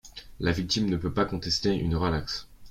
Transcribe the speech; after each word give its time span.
La 0.39 0.51
victime 0.51 0.89
ne 0.89 0.97
peut 0.97 1.13
pas 1.13 1.25
contester 1.25 1.75
une 1.75 1.95
relaxe. 1.95 2.47